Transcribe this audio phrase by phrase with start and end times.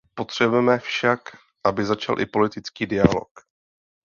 [0.13, 1.19] Potřebujeme však,
[1.63, 3.29] aby začal i politický dialog.